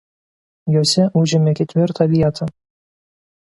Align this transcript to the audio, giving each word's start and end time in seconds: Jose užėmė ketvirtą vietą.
Jose 0.75 1.05
užėmė 1.21 1.55
ketvirtą 1.61 2.11
vietą. 2.17 2.51